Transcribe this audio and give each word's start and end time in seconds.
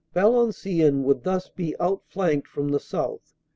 "Valenciennes 0.15 1.05
would 1.05 1.23
thus 1.23 1.47
be 1.49 1.75
outflanked 1.79 2.47
from 2.47 2.69
the 2.69 2.79
south. 2.79 3.35